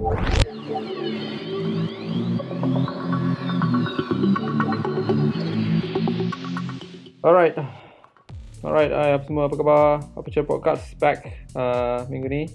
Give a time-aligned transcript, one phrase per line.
[0.00, 0.32] Alright.
[8.64, 10.00] Alright, uh, apa semua apa khabar?
[10.16, 12.48] Apa cerita podcast back uh, minggu ni.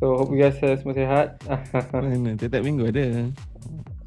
[0.00, 1.44] So hope you guys uh, semua sihat.
[1.92, 2.40] Mana?
[2.40, 3.28] Tiap-tiap minggu ada.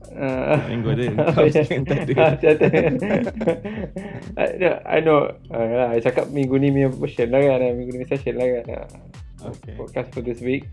[0.09, 1.05] Uh, Minggu ada.
[1.37, 2.25] Kau cakap tak ada.
[4.41, 4.45] I,
[4.89, 5.29] I know.
[5.53, 7.77] Uh, lah, I cakap minggu ni punya version lah kan.
[7.77, 8.65] Minggu ni punya session lah kan.
[8.73, 8.89] Uh,
[9.45, 9.77] Okay.
[9.77, 10.65] Podcast for this week.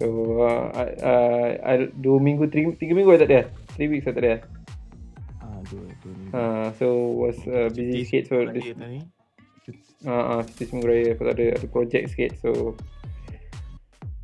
[0.00, 0.08] So,
[0.40, 3.42] uh, I, uh, I, dua minggu, tiga, tiga minggu I tak ada.
[3.76, 4.34] Three weeks I tak ada.
[5.44, 6.32] Ah, dua, dua minggu.
[6.32, 6.86] Uh, so,
[7.20, 8.32] was uh, busy sikit.
[8.32, 9.04] So, this, tadi.
[10.08, 11.12] uh, uh, cuti seminggu raya.
[11.12, 12.32] Aku tak ada, ada project sikit.
[12.40, 12.80] So,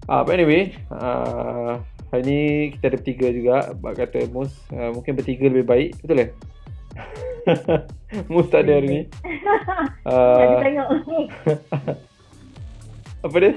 [0.08, 2.40] uh, but anyway, uh, hari ni
[2.72, 3.56] kita ada bertiga juga.
[3.76, 6.00] Bak kata Mus, uh, mungkin bertiga lebih baik.
[6.00, 6.28] Betul ke?
[8.32, 9.00] Mus tak ada hari ni.
[10.06, 10.88] Uh, tengok.
[13.26, 13.52] apa dia?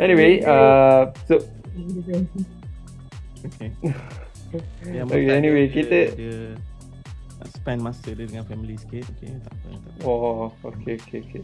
[0.00, 1.40] Anyway, uh, so
[3.42, 3.68] Okay.
[4.92, 6.36] Yang Okay, anyway, dia, kita- Dia
[7.52, 9.08] spend masa dia dengan family sikit.
[9.16, 9.66] Okay, tak apa.
[9.72, 10.06] Tak apa.
[10.06, 11.42] Oh, okay, okay, okay.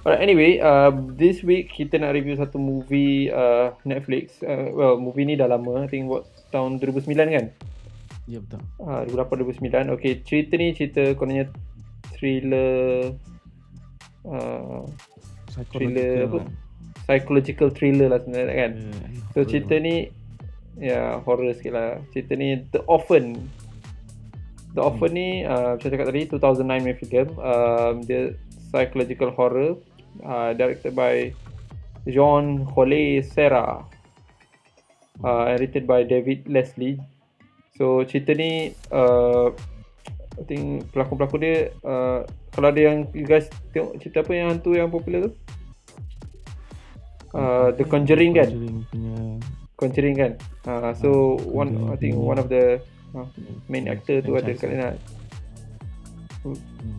[0.00, 4.40] Alright, anyway, uh, this week kita nak review satu movie uh, Netflix.
[4.40, 5.84] Uh, well, movie ni dah lama.
[5.84, 7.46] I think buat tahun 2009 kan?
[8.24, 8.62] Ya, betul.
[8.80, 9.92] Uh, 2008-2009.
[9.98, 11.48] Okay, cerita ni cerita kononnya
[12.16, 13.12] thriller...
[14.24, 14.84] Uh,
[15.74, 16.36] Thriller apa?
[16.40, 16.46] lah.
[17.10, 18.72] Psychological thriller lah sebenarnya kan?
[18.78, 20.10] Eh, So cerita ni
[20.78, 21.98] ya horror sikit lah.
[22.14, 23.34] Cerita ni The Orphan.
[24.74, 27.28] The Orphan ni uh, macam cakap tadi 2009 punya film.
[27.42, 28.34] Um, dia
[28.70, 29.78] psychological horror
[30.22, 31.34] uh, directed by
[32.06, 33.82] Jean Hollet Serra.
[35.20, 36.98] Uh, and written by David Leslie.
[37.74, 39.50] So cerita ni uh,
[40.38, 42.24] I think pelakon-pelakon dia uh,
[42.54, 45.32] kalau ada yang you guys tengok cerita apa yang hantu yang popular tu?
[47.30, 48.50] Uh, The Conjuring kan?
[48.50, 49.14] Conjuring punya
[49.78, 50.32] Conjuring kan.
[50.66, 52.82] Uh, so one I think one of the
[53.14, 53.26] uh,
[53.70, 54.98] main actor tu ada kat sana.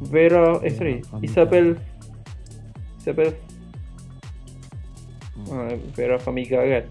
[0.07, 1.75] Vera eh sorry Isabel
[3.01, 3.35] Isabel
[5.51, 6.85] uh, Vera Famiga kan.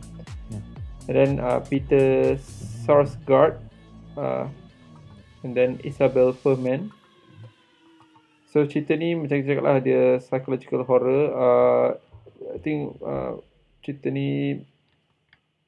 [0.53, 0.63] Yeah.
[1.09, 2.37] And then uh, Peter
[2.85, 3.57] Sarsgaard
[4.21, 4.47] uh,
[5.43, 6.93] and then Isabel Furman.
[8.51, 11.23] So cerita ni macam cakap lah dia psychological horror.
[11.31, 11.89] Uh,
[12.55, 13.39] I think uh,
[13.81, 14.61] cerita ni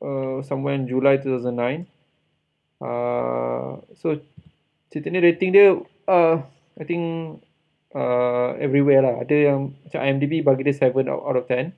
[0.02, 1.86] uh, somewhere in July 2009.
[2.82, 4.18] Uh, so
[4.90, 5.78] cerita ni rating dia
[6.10, 6.42] uh,
[6.76, 7.38] I think
[7.94, 9.14] uh, everywhere lah.
[9.22, 11.72] Ada yang macam IMDb bagi dia 7 out out of 10.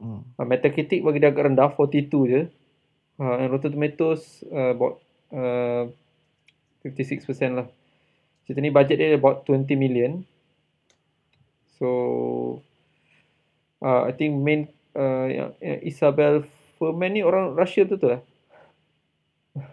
[0.00, 0.20] Hmm.
[0.36, 2.42] Uh, Metacritic bagi dia agak rendah 42 je.
[3.14, 4.98] Uh, and Rotten Tomatoes uh, about
[5.30, 5.86] uh,
[6.82, 7.22] 56%
[7.54, 7.70] lah.
[8.44, 10.26] Cerita ni budget dia about 20 million.
[11.78, 11.88] So
[13.84, 16.48] uh, I think main uh, yang, yang Isabel
[16.80, 18.22] Furman ni orang Russia betul lah.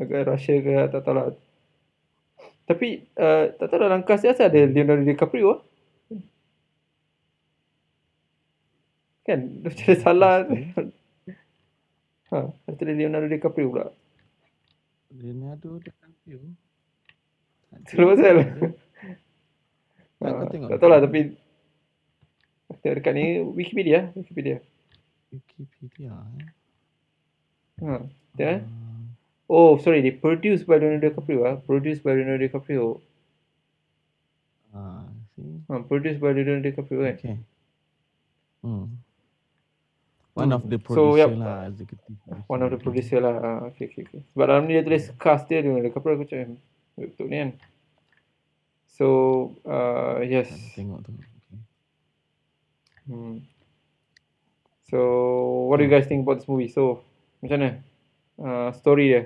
[0.00, 1.26] Agak Russia ke tak tahu lah.
[2.64, 5.60] Tapi uh, tak tahu dalam cast dia asal ada Leonardo DiCaprio lah.
[9.24, 9.40] Kan?
[9.64, 10.34] Macam ada salah.
[12.30, 12.36] ha,
[12.68, 13.88] ada Leonardo DiCaprio pula.
[15.12, 16.40] Leonardo DiCaprio.
[17.88, 18.36] Selalu pasal.
[20.14, 20.68] Tak, Ha, tengok.
[20.72, 21.20] tak tahu lah tapi
[22.84, 24.60] Tengok dekat ni Wikipedia Wikipedia
[25.32, 26.12] Wikipedia.
[26.12, 26.46] eh.
[27.80, 27.96] ha,
[28.36, 29.00] Tengok eh Ah,
[29.48, 31.56] Oh sorry They produced by Leonardo DiCaprio ah.
[31.64, 33.00] Produced by Leonardo DiCaprio
[34.76, 35.64] Ah, see.
[35.68, 37.36] ha, Produced by Leonardo DiCaprio kan Okay.
[38.60, 38.86] Hmm.
[40.34, 41.38] One of the So, producer yup.
[41.38, 42.16] lah, executive.
[42.50, 44.20] One of the producer lah ha, okay, okay, okay.
[44.34, 46.60] Sebab dalam ni dia tulis cast dia Leonardo DiCaprio Aku cakap eh,
[47.00, 47.50] Betul ni kan
[48.88, 49.06] So
[49.64, 51.12] uh, Yes Tengok tu.
[53.04, 53.44] Hmm.
[54.88, 54.98] So
[55.68, 57.04] What do you guys think about this movie So
[57.40, 57.70] Macam mana
[58.36, 59.22] uh, Story dia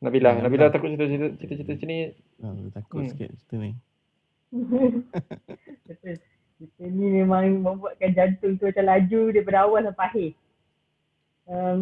[0.00, 0.72] Nabila Hmm, Nabila Nabila.
[0.72, 1.98] takut cerita-cerita Cerita-cerita macam ni
[2.40, 3.10] Ah, takut Hmm.
[3.12, 3.70] sikit cerita ni.
[5.84, 6.16] Betul.
[6.56, 10.30] Kita ni memang membuatkan jantung tu macam laju daripada awal sampai akhir.
[11.44, 11.78] Um,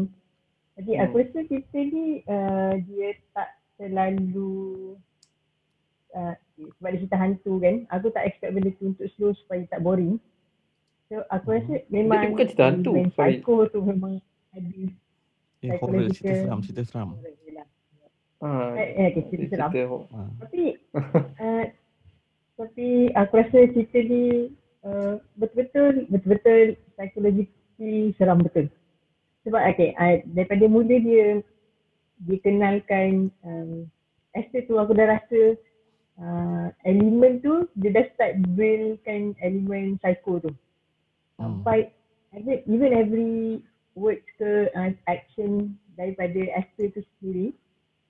[0.74, 1.02] jadi Hmm.
[1.06, 3.48] aku rasa kita ni uh, dia tak
[3.78, 4.94] terlalu
[6.10, 7.74] uh, sebab dia cerita hantu kan.
[7.88, 10.18] Aku tak expect benda tu untuk slow supaya tak boring.
[11.08, 12.30] So aku rasa memang Hmm.
[12.34, 13.38] bukan cerita hantu, element sorry.
[13.38, 14.12] Psycho tu memang
[14.50, 14.78] ada
[15.58, 17.08] Eh, horror, cerita seram, cerita seram.
[18.38, 19.70] ha, Eh, eh, okay, cerita seram.
[19.74, 20.62] cerita Ah, Tapi
[21.38, 21.64] uh,
[22.54, 28.66] tapi aku rasa cerita ni uh, betul-betul betul-betul psychologically seram betul.
[29.42, 31.42] Sebab okay, uh, daripada mula dia
[32.22, 33.86] dia kenalkan um,
[34.34, 35.54] Esther tu aku dah rasa
[36.18, 40.52] uh, elemen tu dia dah start buildkan elemen psycho tu.
[41.38, 41.94] sampai
[42.34, 43.62] even, even every
[43.94, 47.54] word ke uh, action daripada actor tu sendiri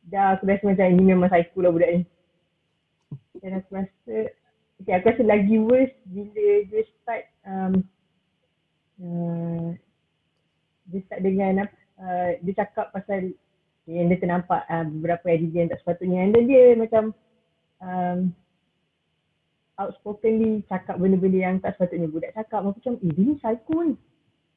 [0.08, 2.02] dah aku rasa macam ini memang psycho lah budak ni.
[3.38, 4.16] Dan aku rasa
[4.80, 7.72] okay, aku rasa lagi worse bila dia start um,
[9.04, 9.68] uh,
[10.88, 13.32] dia start dengan apa uh, dia cakap pasal
[13.88, 16.28] yang dia ternampak uh, beberapa yang tak sepatutnya.
[16.32, 17.12] Dan dia macam
[17.82, 18.30] um,
[19.78, 22.66] outspokenly cakap benda-benda yang tak sepatutnya budak cakap.
[22.66, 23.94] Macam eh dia ni psycho ni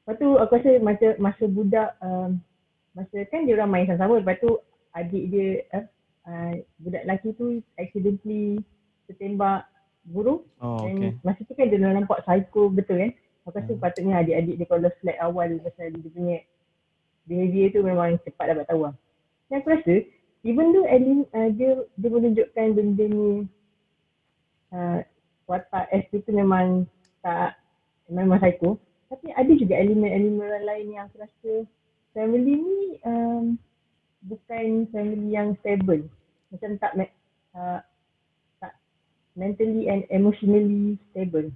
[0.02, 2.42] lepas tu aku rasa masa, masa budak um,
[2.90, 4.18] masa kan dia orang main sama-sama.
[4.18, 4.50] Lepas tu
[4.98, 5.86] adik dia uh,
[6.26, 6.52] uh,
[6.82, 8.58] budak lelaki tu accidentally
[9.06, 9.70] tertembak
[10.10, 11.10] guru Oh, dan okay.
[11.22, 13.14] masa tu kan dia dah nampak psycho betul kan?
[13.46, 13.82] Aku rasa Hmm.
[13.82, 16.38] patutnya adik-adik dia kalau flag awal pasal dia punya
[17.26, 18.94] behavior tu memang cepat dapat tahu lah.
[19.46, 19.94] Dan aku rasa
[20.42, 23.46] even though Elin uh, dia dia menunjukkan benda ni
[24.74, 24.98] uh,
[25.46, 26.86] watak S tu memang
[27.22, 27.58] tak
[28.10, 28.78] memang psycho.
[29.12, 31.52] Tapi ada juga elemen-elemen lain yang aku rasa
[32.16, 33.60] family ni um,
[34.24, 36.08] bukan family yang stable.
[36.48, 36.92] Macam tak
[37.52, 37.80] uh,
[38.56, 38.72] tak
[39.36, 41.52] mentally and emotionally stable.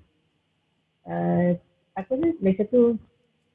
[1.09, 1.57] Uh,
[1.97, 2.81] aku rasa lagi satu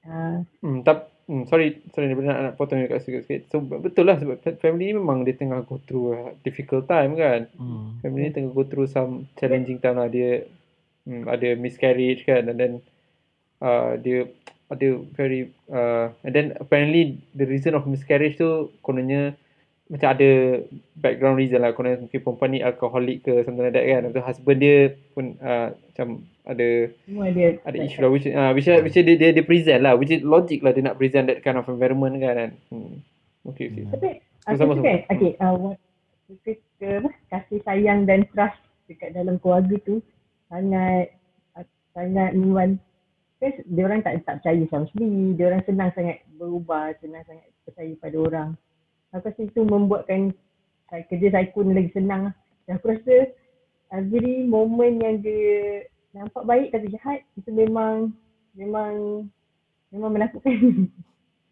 [0.09, 3.51] uh, Hmm, tap, hmm, sorry, sorry ni nak, nak potong dekat sikit-sikit.
[3.51, 7.17] So betul lah sebab fa- family ni memang dia tengah go through a difficult time
[7.17, 7.49] kan.
[7.57, 7.99] Hmm.
[8.01, 10.09] Family ni tengah go through some challenging time lah.
[10.09, 10.45] Dia
[11.05, 12.73] hmm, ada miscarriage kan and then
[13.61, 14.29] uh, dia
[14.71, 19.35] ada very uh, and then apparently the reason of miscarriage tu kononnya
[19.91, 20.29] macam ada
[20.95, 24.07] background reason lah kononnya mungkin perempuan ni alcoholic ke something like that kan.
[24.07, 26.07] Tu husband dia pun uh, macam
[26.47, 26.67] ada
[27.05, 30.09] semua dia ada isu lah which uh, which, which dia, dia dia present lah which
[30.09, 32.97] is logic lah dia nak present that kind of environment kan hmm.
[33.45, 33.85] okay okay.
[34.41, 35.77] Tapi tu kan, okay, uh, what,
[36.41, 36.57] ke,
[37.29, 38.57] kasih sayang dan trust
[38.89, 40.01] dekat dalam keluarga tu
[40.49, 41.13] sangat
[41.93, 42.79] sangat memang
[43.41, 47.49] kan dia orang tak tak percaya sama sendiri, dia orang senang sangat berubah, senang sangat
[47.65, 48.49] percaya pada orang.
[49.11, 50.31] Aku rasa itu membuatkan
[50.91, 52.35] uh, kerja ni lagi senang lah.
[52.67, 53.15] Dan aku rasa
[53.91, 58.11] every moment yang dia nampak baik tapi jahat itu memang
[58.55, 59.25] memang
[59.91, 60.87] memang menakutkan.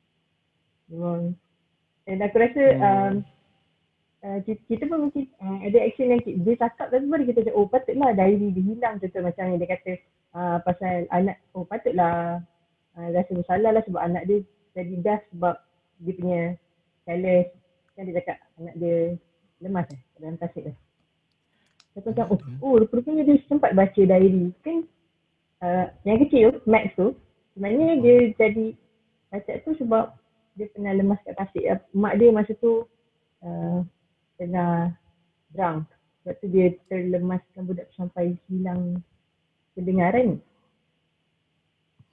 [0.89, 1.35] memang
[2.09, 2.81] dan aku rasa Hmm.
[2.81, 3.13] um,
[4.25, 7.39] uh, kita, kita pun mungkin uh, ada action yang kita, dia cakap tapi baru kita
[7.45, 9.91] cakap oh patutlah diary dia hilang contoh macam yang dia kata
[10.35, 12.41] uh, pasal anak oh patutlah
[12.97, 14.39] uh, rasa bersalah lah sebab anak dia
[14.73, 15.55] jadi dah sebab
[16.01, 16.41] dia punya
[17.09, 17.49] careless
[17.97, 19.17] kan dia cakap anak dia
[19.65, 20.73] lemas eh dalam tasik tu.
[21.97, 24.85] Lepas tu macam oh, oh rupanya dia sempat baca diary kan
[25.65, 27.17] uh, yang kecil Max tu
[27.57, 28.77] sebenarnya dia jadi
[29.33, 30.13] baca tu sebab
[30.53, 31.65] dia pernah lemas kat tasik
[31.97, 32.85] mak dia masa tu
[33.41, 33.81] uh,
[34.37, 34.93] tengah
[35.51, 35.89] drunk
[36.21, 39.01] sebab tu dia terlemaskan budak sampai hilang
[39.73, 40.45] pendengaran so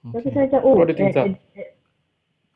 [0.07, 0.31] Okay.
[0.31, 1.25] kita macam oh ada eh, up.
[1.27, 1.69] eh, eh,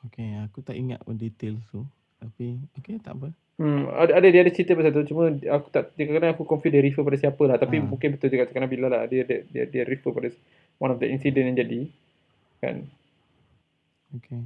[0.08, 1.84] okay, aku tak ingat pun detail tu.
[2.22, 3.34] Tapi, okay, tak apa.
[3.58, 6.70] hmm, ada, ada dia ada cerita pasal tu cuma aku tak dia kadang aku confuse
[6.70, 7.86] dia refer pada siapa lah tapi Ah.
[7.86, 10.30] mungkin betul juga cakap Nabila lah dia, dia dia dia refer pada
[10.78, 11.80] one of the incident yang jadi
[12.58, 12.76] kan
[14.12, 14.42] Okay.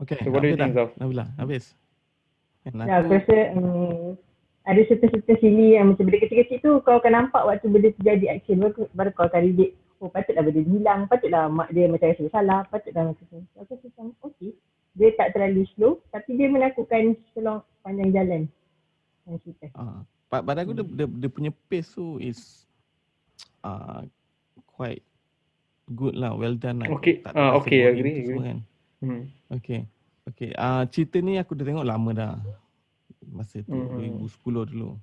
[0.00, 0.72] Okay, So, what do you think?
[0.72, 0.90] Zaf?
[0.96, 1.76] Nabila, habis.
[2.64, 4.14] Ya, aku rasa um,
[4.62, 8.62] ada certain-certain sini yang macam benda kecil-kecil tu kau akan nampak waktu benda terjadi action
[8.62, 9.74] baru, baru kau akan relate.
[9.98, 13.38] Oh patutlah benda hilang, patutlah mak dia macam rasa bersalah, patutlah macam tu.
[13.58, 14.50] Aku rasa macam okay.
[14.92, 18.42] Dia tak terlalu slow tapi dia menakutkan selong panjang jalan.
[19.24, 19.66] Yang cerita.
[19.74, 22.66] ah, pa- pada aku dia, dia, dia punya pace tu is
[23.62, 24.02] uh,
[24.68, 25.00] quite
[25.88, 26.90] good lah, well done lah.
[26.92, 28.46] Okay, Tak, ah, rasa okay, agree, semua agree.
[28.46, 28.58] Kan.
[29.00, 29.22] hmm.
[29.52, 29.80] Okay.
[30.22, 32.34] Okay, uh, cerita ni aku dah tengok lama dah.
[33.26, 34.22] Masa tu, Hmm.
[34.22, 34.94] 2010 dulu.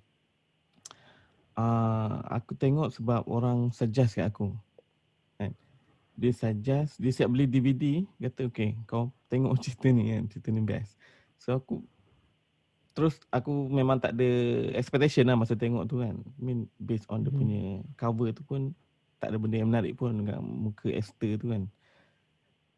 [1.56, 4.56] Uh, aku tengok sebab orang suggest kat aku.
[6.20, 10.60] Dia suggest, dia siap beli DVD, kata okay, kau tengok cerita ni kan, cerita ni
[10.60, 11.00] best.
[11.40, 11.80] So aku,
[12.92, 14.28] terus aku memang tak ada
[14.76, 16.20] expectation lah masa tengok tu kan.
[16.20, 17.40] I mean based on dia Hmm.
[17.40, 17.62] punya
[17.96, 18.76] cover tu pun,
[19.24, 21.64] tak ada benda yang menarik pun dengan muka Esther tu kan.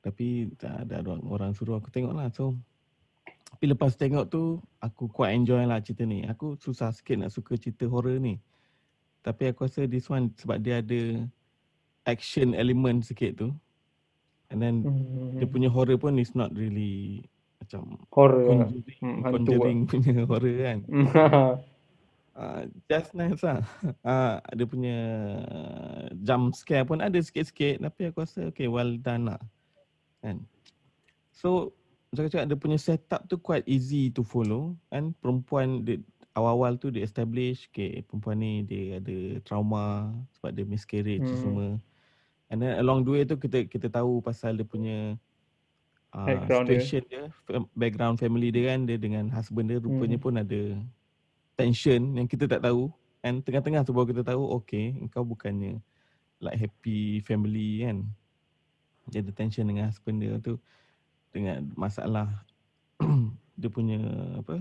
[0.06, 2.30] Tapi tak ada orang, orang suruh aku tengok lah.
[2.34, 2.58] So,
[3.50, 6.26] tapi lepas tengok tu, aku quite enjoy lah cerita ni.
[6.26, 8.42] Aku susah sikit nak suka cerita horror ni.
[9.22, 11.30] Tapi aku rasa this one sebab dia ada
[12.06, 13.50] action element sikit tu.
[14.52, 15.40] And then Hmm.
[15.40, 17.24] dia punya horror pun is not really
[17.62, 20.80] macam horror conjuring, Hmm, hantu conjuring punya horror kan.
[22.36, 23.62] Uh, just nice lah.
[24.02, 24.98] Uh, dia punya
[26.20, 29.42] jump scare pun ada sikit-sikit tapi aku rasa okay well done lah.
[30.20, 30.44] Kan.
[31.32, 31.72] So
[32.12, 35.16] macam cakap dia punya setup tu quite easy to follow kan.
[35.24, 36.02] Perempuan dia,
[36.36, 41.24] awal-awal tu dia establish okay perempuan ni dia ada trauma sebab dia miscarriage.
[41.24, 41.40] Hmm.
[41.40, 41.68] semua.
[42.52, 45.16] And then along the way tu kita kita tahu pasal dia punya
[46.12, 46.84] uh, Background dia.
[46.84, 50.26] situation dia, fam- background family dia kan dia dengan husband dia rupanya Hmm.
[50.28, 50.62] pun ada
[51.56, 52.92] tension yang kita tak tahu.
[53.24, 55.80] And tengah-tengah tu baru kita tahu okay engkau bukannya
[56.44, 58.04] like happy family kan.
[59.08, 60.60] Dia ada tension dengan husband dia tu
[61.32, 62.28] dengan masalah
[63.60, 64.04] dia punya
[64.44, 64.60] apa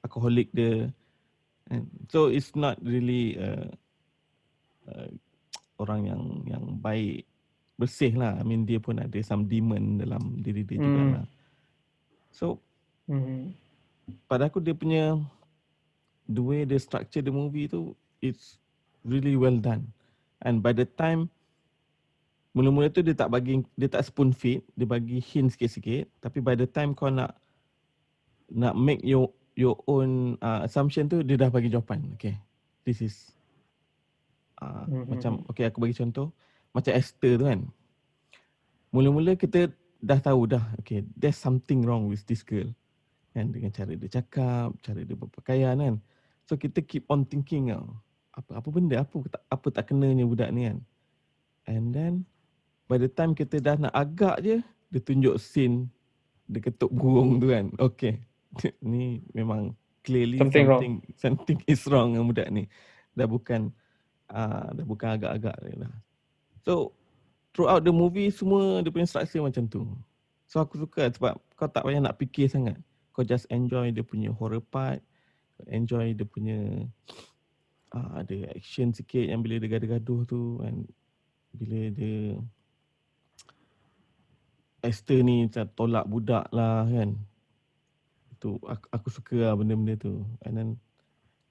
[0.00, 0.88] alcoholic dia
[1.70, 3.70] And so it's not really uh,
[4.90, 5.08] uh,
[5.82, 7.26] orang yang yang baik
[7.74, 8.38] bersih lah.
[8.38, 11.12] I mean dia pun ada some demon dalam diri dia juga Hmm.
[11.18, 11.26] lah.
[12.30, 12.62] So
[13.10, 13.52] Hmm.
[14.30, 15.18] pada aku dia punya
[16.30, 18.62] the way they structure the movie tu it's
[19.02, 19.90] really well done.
[20.42, 21.26] And by the time
[22.54, 26.54] mula-mula tu dia tak bagi dia tak spoon feed, dia bagi hint sikit-sikit tapi by
[26.54, 27.34] the time kau nak
[28.52, 32.14] nak make your your own uh, assumption tu dia dah bagi jawapan.
[32.16, 32.36] Okay.
[32.86, 33.14] This is
[34.62, 35.06] uh, Mhm.
[35.10, 36.30] macam okay aku bagi contoh
[36.70, 37.60] macam Esther tu kan.
[38.92, 42.66] Mula-mula kita dah tahu dah okay there's something wrong with this girl
[43.32, 45.96] kan dengan cara dia cakap, cara dia berpakaian kan.
[46.44, 47.96] So kita keep on thinking tau.
[48.32, 50.78] Apa apa benda apa tak apa tak kenanya budak ni kan.
[51.64, 52.12] And then
[52.86, 54.60] by the time kita dah nak agak je
[54.92, 55.88] dia tunjuk scene
[56.44, 57.72] dia ketuk burung tu kan.
[57.80, 58.20] Okay.
[58.84, 59.72] ni memang
[60.04, 60.80] clearly Something wrong.
[60.84, 62.68] something, something is wrong dengan budak ni.
[63.16, 63.72] Dah bukan
[64.32, 65.94] uh, dah bukan agak-agak dia dah.
[66.64, 66.96] So
[67.52, 69.84] throughout the movie semua dia punya structure macam tu.
[70.48, 72.80] So aku suka sebab kau tak payah nak fikir sangat.
[73.12, 75.04] Kau just enjoy dia punya horror part.
[75.68, 76.88] Enjoy dia punya
[77.94, 80.88] uh, ada action sikit yang bila dia gaduh-gaduh tu and
[81.52, 82.40] bila dia
[84.82, 85.46] Esther ni
[85.78, 87.14] tolak budak lah kan.
[88.42, 90.26] Tu aku, aku suka lah benda-benda tu.
[90.42, 90.68] And then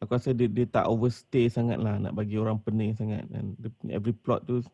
[0.01, 3.23] aku rasa dia, dia tak overstay sangat lah nak bagi orang pening sangat.
[3.29, 3.53] Dan
[3.93, 4.65] every plot tu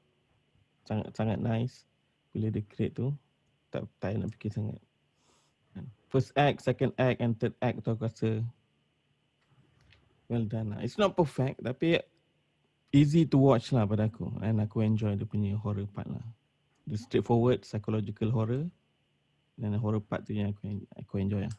[0.88, 1.84] sangat sangat nice
[2.32, 3.12] bila dia create tu.
[3.68, 4.80] Tak tak nak fikir sangat.
[6.08, 8.40] First act, second act and third act tu aku rasa
[10.32, 10.80] well done lah.
[10.80, 12.00] It's not perfect tapi
[12.96, 14.32] easy to watch lah pada aku.
[14.40, 16.24] And aku enjoy dia punya horror part lah.
[16.88, 18.72] The straightforward psychological horror
[19.60, 21.56] dan horror part tu yang aku aku enjoy lah.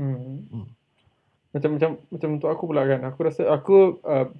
[0.00, 0.48] Hmm.
[0.48, 0.66] Hmm.
[1.52, 3.04] Macam macam macam untuk aku pula kan.
[3.04, 4.32] Aku rasa aku uh,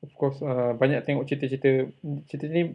[0.00, 1.92] of course uh, banyak tengok cerita-cerita
[2.32, 2.72] cerita ni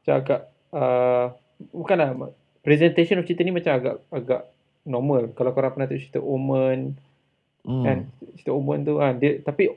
[0.00, 0.40] macam agak
[0.72, 1.36] uh,
[1.76, 2.32] bukanlah
[2.64, 4.42] presentation of cerita ni macam agak agak
[4.88, 5.28] normal.
[5.36, 6.96] Kalau korang pernah tengok cerita Omen
[7.68, 7.84] Hmm.
[7.84, 7.98] kan
[8.32, 9.68] cerita Omen tu kan dia tapi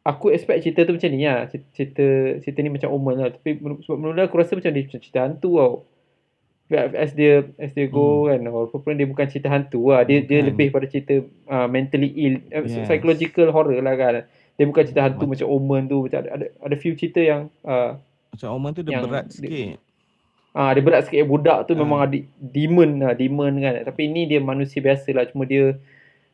[0.00, 1.44] aku expect cerita tu macam ni lah
[1.76, 5.20] cerita cerita ni macam Omen lah tapi sebab mula aku rasa macam dia macam cerita
[5.20, 5.74] hantu tau
[6.74, 10.48] as dia as dia go kan walaupun dia bukan cerita hantu lah dia dia Bukan.
[10.48, 11.14] lebih pada cerita
[11.46, 12.84] uh, mentally ill uh, Yes.
[12.84, 16.46] psychological horror lah kan dia bukan cerita hantu Macam- macam Omen tu macam ada ada,
[16.50, 17.96] ada few cerita yang uh,
[18.30, 19.78] Macam Oman tu dia berat dia- sikit.
[20.52, 21.78] Ah dia berat sikit budak tu Ah.
[21.78, 23.80] memang ada demon lah, demon kan.
[23.82, 25.80] Tapi ni dia manusia biasa lah cuma dia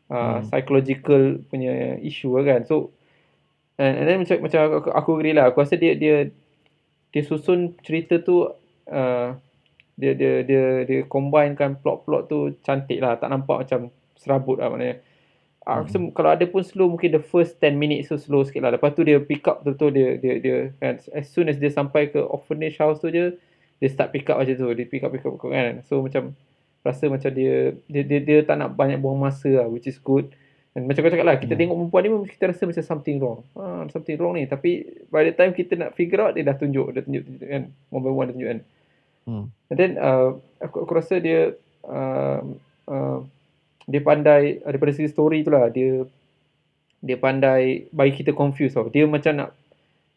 [0.07, 0.43] uh, Hmm.
[0.45, 2.61] psychological punya issue lah kan.
[2.65, 2.91] So
[3.77, 5.47] and, and then macam macam aku, aku agree lah.
[5.49, 6.35] Aku rasa dia dia
[7.09, 8.51] dia susun cerita tu
[8.85, 9.29] uh,
[9.99, 13.19] dia dia dia dia combinekan plot-plot tu cantik lah.
[13.19, 15.03] Tak nampak macam serabut lah maknanya.
[15.67, 18.63] Ah, Aku rasa kalau ada pun slow mungkin the first 10 minutes tu slow sikit
[18.63, 18.73] lah.
[18.73, 22.09] Lepas tu dia pick up betul dia dia dia kan as soon as dia sampai
[22.09, 23.37] ke orphanage house tu je
[23.79, 24.65] dia start pick up macam tu.
[24.73, 25.83] Dia pick up pick up, pick up kan.
[25.85, 26.33] So macam
[26.81, 30.31] rasa macam dia dia dia, dia tak nak banyak buang masa lah which is good.
[30.73, 31.61] Dan macam kau cakap lah kita Hmm.
[31.61, 33.41] tengok perempuan ni kita rasa macam something wrong.
[33.53, 34.71] Ha, something wrong ni tapi
[35.11, 37.63] by the time kita nak figure out dia dah tunjuk dia tunjuk, tunjuk kan.
[37.93, 38.61] One by one dia tunjuk kan.
[39.29, 39.53] Hmm.
[39.69, 41.53] And then uh, aku aku rasa dia
[41.85, 42.41] uh,
[42.89, 43.21] uh,
[43.85, 46.09] dia pandai uh, daripada segi story tu lah dia
[47.05, 48.89] dia pandai bagi kita confuse tau.
[48.89, 49.51] Dia macam nak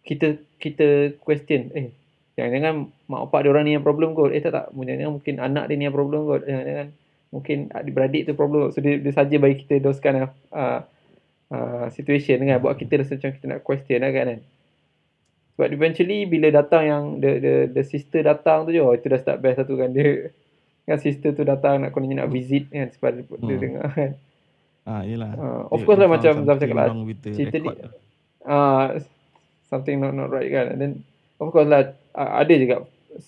[0.08, 1.92] kita kita question eh
[2.40, 4.32] jangan-jangan mak bapak dia orang ni yang problem kot.
[4.32, 6.42] Eh tak tak, jangan-jangan mungkin anak dia ni yang problem kot.
[6.48, 6.88] Jangan-jangan
[7.36, 8.72] mungkin adik-beradik tu problem.
[8.72, 10.80] So dia, dia saja bagi kita of uh,
[11.52, 14.26] uh, situation kan buat kita rasa macam kita nak question lah kan.
[14.36, 14.40] kan.
[15.54, 19.18] Sebab eventually bila datang yang the the the sister datang tu je, oh, itu dah
[19.18, 20.32] start best satu kan dia
[20.82, 23.62] kan sister tu datang nak kononnya nak visit kan sebab dia, dia Hmm.
[23.62, 24.12] dengar kan.
[24.82, 25.30] Ah, yelah.
[25.32, 26.88] Ah, of Dia- course dia lah macam Zaf cakap lah
[27.22, 27.92] cerita ni lah.
[28.42, 28.86] ah
[29.64, 30.94] something not not right kan and then
[31.38, 32.84] of course lah uh, ada juga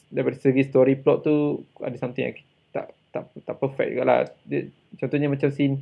[0.10, 1.36] daripada segi story plot tu
[1.78, 2.36] ada something yang
[2.72, 4.66] tak tak tak perfect juga lah dia,
[4.98, 5.78] contohnya macam scene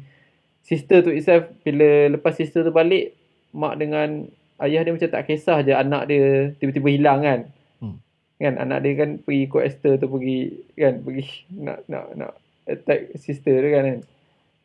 [0.62, 3.16] sister tu itself bila lepas sister tu balik
[3.52, 4.28] mak dengan
[4.64, 7.42] ayah dia macam tak kisah je anak dia tiba-tiba hilang kan
[7.82, 7.98] Hmm.
[8.38, 12.32] kan anak dia kan pergi ikut Esther tu pergi kan pergi nak nak nak
[12.70, 14.00] attack sister dia kan, kan.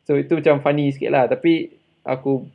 [0.05, 1.73] so itu macam funny sikit lah tapi
[2.07, 2.47] aku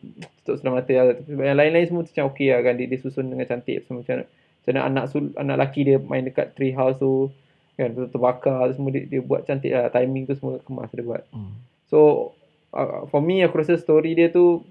[0.43, 1.15] tutup sebelah mata lah.
[1.15, 2.75] Tapi yang lain-lain semua macam okey lah kan.
[2.81, 3.85] Dia, dia susun dengan cantik.
[3.85, 7.29] So, macam, macam mana anak sul, anak lelaki dia main dekat tree house tu.
[7.77, 9.93] Kan, terbakar semua dia, dia buat cantik lah.
[9.93, 11.23] Timing tu semua kemas dia buat.
[11.31, 11.55] Hmm.
[11.87, 12.33] So,
[12.73, 14.65] uh, for me aku rasa story dia tu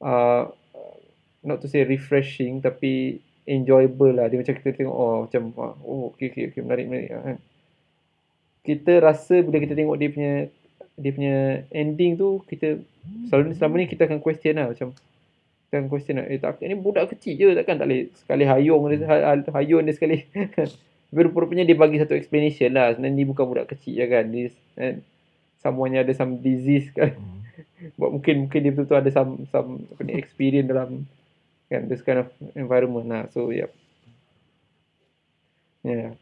[0.00, 0.48] uh,
[1.44, 3.18] not to say refreshing tapi
[3.48, 4.28] enjoyable lah.
[4.28, 7.38] Dia macam kita tengok oh macam oh okey okey okey menarik menarik lah, kan.
[8.60, 10.32] Kita rasa bila kita tengok dia punya
[11.00, 11.36] dia punya
[11.72, 12.76] ending tu kita
[13.32, 14.92] selalu selama ni kita akan question lah macam
[15.66, 18.84] kita akan question lah eh tak ini budak kecil je takkan tak boleh sekali hayung
[18.92, 20.28] dia ha- hayun dia sekali
[21.08, 24.52] tapi rupa-rupanya dia bagi satu explanation lah sebenarnya ni bukan budak kecil je kan dia
[24.76, 24.94] kan
[25.64, 27.40] someone yang ada some disease kan Hmm.
[27.98, 31.08] buat mungkin mungkin dia betul-betul ada some some apa ni experience dalam
[31.70, 33.70] kan this kind of environment lah so yeah
[35.86, 36.12] yeah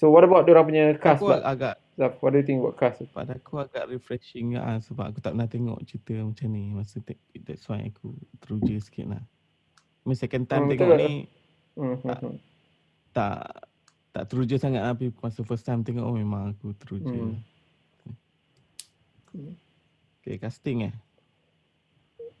[0.00, 3.04] so what about orang punya cast Aku agak Zaf, what do you think about cast
[3.12, 7.20] pada aku agak refreshing lah sebab aku tak pernah tengok cerita macam ni masa te-
[7.40, 9.22] that's why aku teruja sikit lah.
[9.24, 11.00] I mean, second time Hmm, tengok betul.
[11.00, 11.12] ni
[11.80, 12.36] hmm, hmm, hmm.
[13.16, 13.48] tak
[14.12, 17.08] tak teruja sangat lah, tapi masa first time tengok oh memang aku teruja.
[17.16, 17.40] Hmm.
[20.20, 20.94] Okay, casting eh.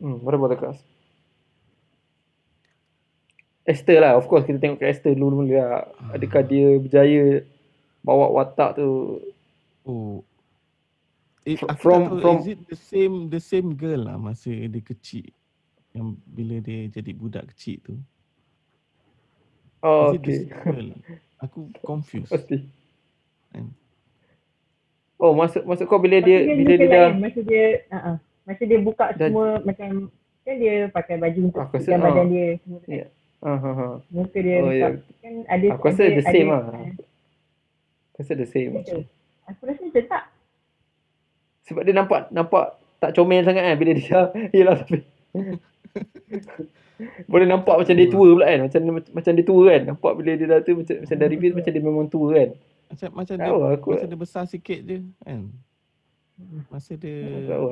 [0.00, 0.84] hmm what about the cast
[3.66, 5.84] Esther lah of course kita tengok Esther dulu mula lah.
[6.10, 7.42] adakah dia berjaya
[8.00, 9.20] bawa watak tu
[9.82, 10.26] Oh.
[11.42, 14.16] Eh, Fr- aku from- tak tahu, from- is it the same the same girl lah
[14.16, 15.30] masa dia kecil
[15.90, 17.94] yang bila dia jadi budak kecil tu.
[19.80, 20.90] oh, is it okay?
[21.38, 22.28] Aku confused.
[22.28, 22.66] pasti
[23.48, 23.70] Kan?
[25.16, 28.16] oh maksud maksud kau bila Masa dia bila dia muka dah lain, Masa dia uh-uh.
[28.42, 29.90] Masa dia buka Dah- semua macam
[30.42, 32.26] Kan dia pakai baju untuk rasa, tutupkan badan ah.
[32.28, 33.06] dia semua kan.
[33.42, 33.48] Ya.
[33.52, 33.94] ah, ah, ah.
[34.08, 34.88] Muka dia Oh, buka ya.
[35.22, 36.64] Kan ada Aku rasa ada, the same ada, lah.
[36.72, 36.86] ah,
[38.16, 39.02] rasa the same betul.
[39.46, 40.22] Aku rasa macam tak
[41.66, 45.02] sebab dia nampak nampak tak comel sangat kan bila dia yelah tapi
[47.30, 48.80] boleh nampak macam dia tua pula kan macam
[49.12, 51.82] macam dia tua kan nampak bila dia dah tu macam macam dari view macam dia
[51.82, 52.50] memang tua kan
[52.86, 55.40] Macam macam dia tahu aku masa dia besar sikit je kan.
[56.70, 57.18] Masa dia
[57.50, 57.64] tahu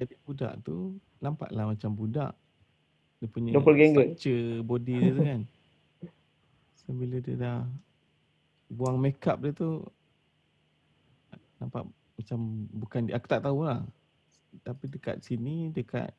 [0.00, 2.32] jadi budak tu nampaklah macam budak.
[3.22, 4.18] Dia punya Doppelganger.
[4.18, 5.40] structure body dia tu kan.
[6.74, 7.62] So bila dia dah
[8.68, 9.86] buang makeup dia tu
[11.56, 13.06] nampak macam bukan.
[13.08, 13.86] Aku tak tahulah.
[14.58, 16.10] Tapi dekat sini dekat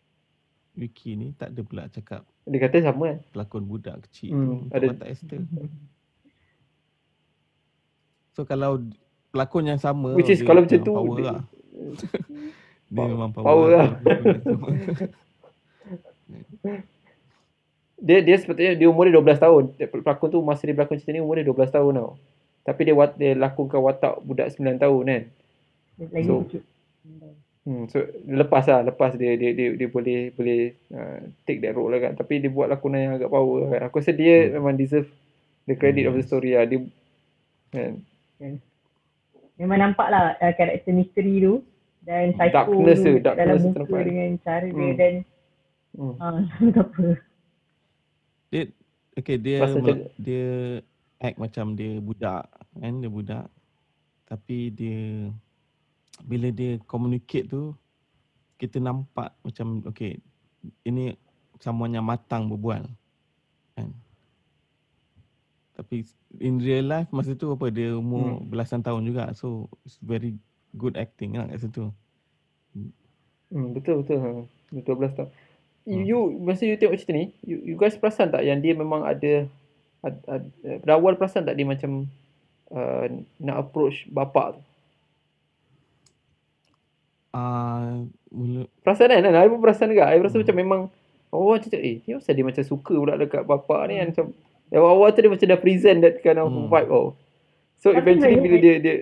[0.73, 4.53] wiki ni tak ada pula cakap dia kata sama kan pelakon budak kecil Hmm, tu
[4.73, 5.39] ada- watak Esther.
[8.31, 8.81] So kalau
[9.29, 11.41] pelakon yang sama Which is dia kalau macam tu, power dia- lah.
[12.89, 13.89] dia memang power, power lah.
[18.03, 19.63] dia dia sepatutnya dia umur dia 12 tahun
[20.03, 22.11] pelakon tu masa dia berlakon cerita ni umur dia 12 tahun tau
[22.63, 25.23] tapi dia wat, dia lakonkan watak budak 9 tahun kan
[26.11, 26.43] lagi So.
[27.63, 31.87] Hmm, so lepas lah, lepas dia dia dia, dia boleh boleh uh, take that role
[31.87, 32.11] lah kan.
[32.11, 33.81] Tapi dia buat lakonan yang agak power lah kan.
[33.87, 34.59] Aku rasa dia Hmm.
[34.59, 35.07] memang deserve
[35.63, 36.27] the credit of the Yes.
[36.27, 36.67] story lah.
[36.67, 36.83] Dia
[37.71, 38.03] kan.
[39.55, 41.63] Memang nampak lah uh, karakter misteri tu
[42.03, 44.97] dan psycho Darkness tu dalam darkness tu muka dengan cara dia Hmm.
[44.99, 45.13] dan
[45.93, 46.15] Hmm.
[46.17, 46.41] ah
[46.75, 47.05] tak apa.
[48.49, 48.61] Dia
[49.13, 50.45] okay dia macam- dia
[51.19, 53.47] act macam dia budak kan dia budak.
[54.25, 55.29] Tapi dia
[56.21, 57.73] bila dia communicate tu
[58.55, 60.17] kita nampak macam okay
[60.81, 61.13] ini
[61.59, 62.85] someone yang matang berbual
[63.73, 63.89] kan.
[65.73, 66.05] Tapi
[66.37, 68.45] in real life masa tu apa dia umur Hmm.
[68.45, 70.37] belasan tahun juga so it's very
[70.73, 71.89] good acting lah kat situ.
[73.49, 74.17] Hmm, betul betul.
[74.17, 74.29] Ha.
[74.71, 75.29] Dia 12 tahun.
[75.83, 76.05] You, Hmm.
[76.07, 79.51] you masa you tengok cerita ni, you, you guys perasan tak yang dia memang ada
[79.99, 80.43] ad, ad,
[80.79, 82.07] pada awal perasan tak dia macam
[82.71, 83.05] uh,
[83.37, 84.61] nak approach bapak tu?
[87.33, 87.97] Ah
[88.29, 89.25] mula Perasan kan?
[89.25, 89.33] kan?
[89.35, 90.07] I pun perasan juga.
[90.07, 90.43] I rasa Hmm.
[90.45, 90.81] macam memang
[91.33, 94.25] oh macam eh dia pasal dia macam suka pula dekat bapak ni kan macam
[94.69, 96.69] yang awal tu dia macam dah present that kind of Hmm.
[96.69, 97.17] vibe oh.
[97.81, 98.95] So Tapi eventually bila dia dia?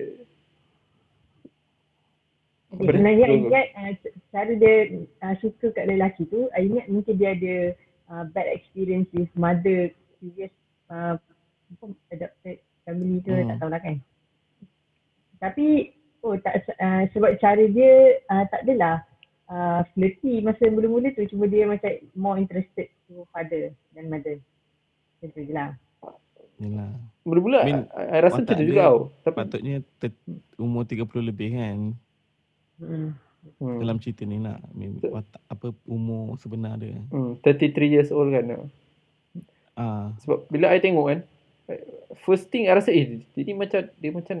[2.82, 3.92] Sebenarnya I ingat uh,
[4.34, 4.76] cara dia
[5.22, 7.54] uh, suka kat lelaki tu, I ingat mungkin dia ada
[8.10, 10.52] uh, bad experience with mother previous
[10.90, 11.16] uh,
[11.78, 13.48] apa, adopted family ke Hmm.
[13.54, 13.96] tak tahulah kan.
[15.42, 15.66] Tapi
[16.22, 19.02] oh tak uh, sebab cara dia uh, tak adalah
[19.50, 24.38] uh, flirty masa mula-mula tu cuma dia macam more interested to father dan mother.
[25.18, 25.70] Macam tu je lah.
[26.62, 26.94] Yalah.
[27.26, 28.98] mula-mula I mean, I, rasa macam tu juga tau.
[29.34, 30.14] Patutnya ter,
[30.58, 31.78] umur 30 lebih kan
[32.78, 33.12] Hmm.
[33.58, 34.62] dalam cerita ni nak
[35.02, 36.94] watak, apa umur sebenar dia.
[37.10, 38.70] hmm, 33 years old kan.
[39.74, 41.20] Ah, Sebab bila I tengok kan
[42.22, 44.36] first thing I rasa eh dia ni macam dia macam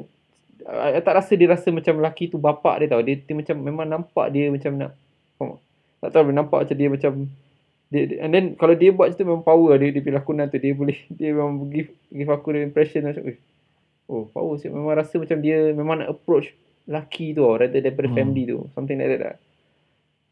[0.62, 3.02] I, I tak rasa dia rasa macam lelaki tu bapak dia tau.
[3.02, 4.90] Dia, dia macam memang nampak dia macam nak
[5.34, 5.58] faham
[5.98, 6.10] tak?
[6.12, 7.12] tahu nampak macam dia macam
[7.88, 10.58] dia, dia- and then kalau dia buat macam tu memang power dia dia lakonan tu
[10.58, 13.38] dia boleh dia memang give give aku the impression macam "Eh,
[14.06, 16.52] oh power sih memang rasa macam dia memang nak approach
[16.88, 18.16] lelaki tu tau, rather daripada Hmm.
[18.16, 19.36] family tu something like that lah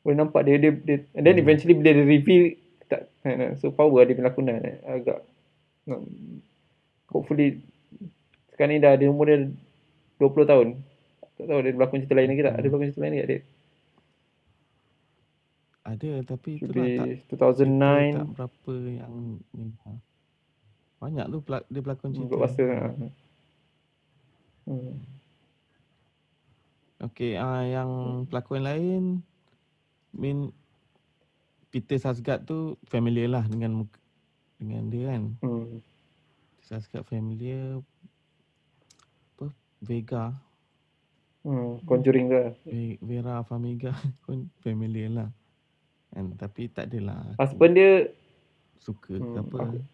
[0.01, 1.45] boleh nampak dia dia, dia and then Hmm.
[1.45, 2.43] eventually bila dia reveal
[2.91, 3.07] tak
[3.61, 4.77] so power dia punya lakonan eh.
[4.83, 5.23] agak
[7.11, 7.63] hopefully
[8.55, 9.39] sekarang ni dah dia umur dia
[10.19, 10.67] 20 tahun
[11.39, 13.41] tak tahu dia berlakon cerita lain lagi tak ada berlakon cerita lain lagi tak dia
[15.81, 17.35] Ada tapi should itulah tak be cerita
[17.67, 19.13] 2009 tak berapa yang
[19.57, 19.67] ni.
[19.83, 19.91] Ha.
[21.01, 22.29] Banyak tu dia pelakon cerita.
[22.31, 22.93] blockbuster lah.
[24.69, 24.95] Hmm.
[27.01, 27.91] Okey, ah yang
[28.27, 29.05] pelakon lain
[30.13, 30.53] Min
[31.69, 33.97] Peter Sarsgaard tu familiar lah dengan muka,
[34.59, 35.23] dengan dia kan.
[35.41, 35.79] Hmm.
[36.61, 37.79] Sarsgaard familiar
[39.33, 39.47] apa
[39.81, 40.35] Vega,
[41.41, 41.81] Hmm.
[41.89, 42.29] Conjuring.
[42.69, 45.29] Ve- Vera Farmiga pun familiar lah.
[46.11, 48.13] Kan tapi tak adalah Husband dia
[48.77, 49.57] suka ke Hmm, apa.
[49.57, 49.87] aku-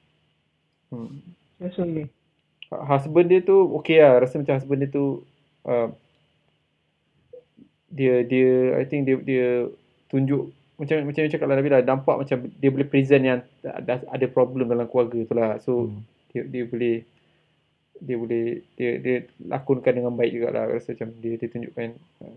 [0.91, 1.11] hmm.
[2.67, 5.23] Husband dia tu okey lah rasa macam husband dia tu
[5.63, 5.87] uh,
[7.91, 9.47] dia dia I think dia dia
[10.11, 14.27] tunjuk macam macam yang cakap lah Nabila nampak macam dia boleh present yang ada ada
[14.29, 16.03] problem dalam keluarga tu lah so Hmm.
[16.33, 16.97] dia dia boleh
[17.97, 22.37] dia boleh dia dia lakonkan dengan baik juga lah rasa macam dia dia tunjukkan uh,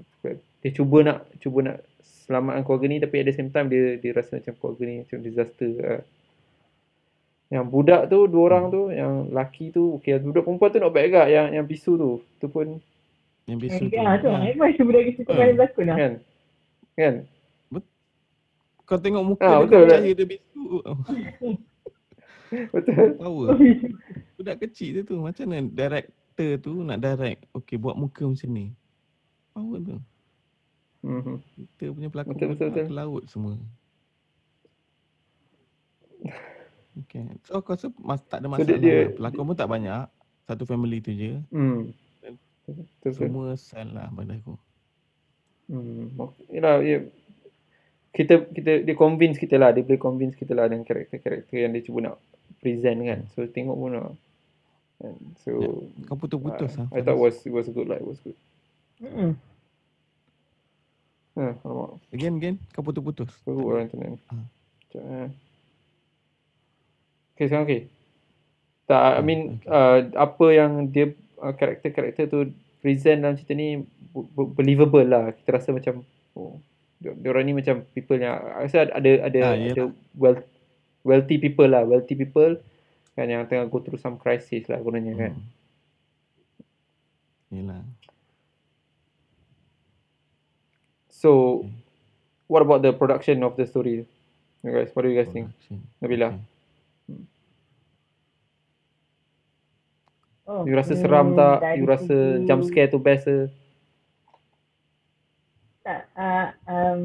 [0.63, 4.15] dia cuba nak cuba nak selamatkan keluarga ni tapi at the same time dia dia
[4.15, 6.01] rasa macam keluarga ni macam disaster uh.
[7.51, 11.05] yang budak tu dua orang tu yang laki tu okey budak perempuan tu not bad
[11.11, 12.79] juga yang yang bisu tu tu pun
[13.49, 13.87] Yang biasa Eh, tu.
[13.91, 14.27] Ya, tu.
[14.27, 14.39] Ha.
[14.45, 15.35] Memang sebenarnya kita Hmm.
[15.35, 15.97] main berlakon lah.
[15.97, 16.11] kan
[16.95, 17.13] kan
[18.83, 20.63] Kau tengok muka Ah, dia betul, percaya dia bisu.
[22.73, 23.47] betul Power.
[24.35, 28.71] Budak kecil dia tu macam mana director tu nak direct okey buat muka macam ni.
[29.51, 29.97] Power tu.
[31.01, 31.35] Mhm.
[31.69, 32.85] Kita punya pelakon Betul, betul, betul.
[32.91, 33.53] laut semua.
[36.99, 37.23] Okay.
[37.43, 38.67] So aku rasa mas, tak ada So, masalah.
[38.67, 39.07] dia- dia- lah.
[39.15, 40.07] Pelakon pun tak banyak.
[40.43, 41.39] Satu family tu je.
[41.47, 41.91] hmm
[42.75, 44.55] betul Semua sel lah pada aku.
[45.69, 46.09] Hmm.
[46.49, 47.05] Yalah, ya.
[48.09, 51.85] Kita kita dia convince kita lah, dia boleh convince kita lah dengan karakter-karakter yang dia
[51.85, 52.15] cuba nak
[52.57, 53.19] present kan.
[53.37, 54.09] So tengok pun lah.
[54.97, 55.15] Kan?
[55.45, 56.97] So Kau putus-putus uh, lah.
[56.97, 58.37] I thought was it was good lah, it was good.
[58.99, 59.37] Mm-mm.
[61.37, 62.01] Ha, alamak.
[62.11, 62.57] Again, again.
[62.75, 63.31] Kau putus-putus.
[63.45, 64.19] Teruk orang internet ni.
[64.27, 64.43] Ah.
[64.89, 65.29] Sekejap eh.
[67.37, 67.81] Okay, sekarang okay.
[68.89, 69.69] Tak, I Ah, mean, okay.
[69.71, 73.83] uh, apa yang dia, uh, karakter-karakter tu present dalam cerita ni
[74.55, 75.31] believable lah.
[75.35, 76.03] Kita rasa macam,
[76.35, 76.59] oh,
[76.99, 79.91] dia, dia orang ni macam people yang, I rasa ada, ada, Ah, ada yelah.
[80.15, 80.43] wealth,
[81.03, 81.83] wealthy people lah.
[81.83, 82.59] Wealthy people
[83.19, 85.33] kan yang tengah go through some crisis lah gunanya kan.
[85.35, 85.47] Hmm.
[87.51, 87.81] Yelah.
[91.09, 91.65] So,
[92.47, 94.07] what about the production of the story?
[94.63, 95.51] You guys, what do you guys think?
[95.51, 95.83] Production.
[95.99, 96.27] Nabila?
[96.31, 96.58] Okay.
[100.49, 101.57] Oh, You rasa hmm, seram tak?
[101.61, 103.53] dari You rasa segi- jump scare tu best ke?
[105.85, 107.03] Tak, uh, um,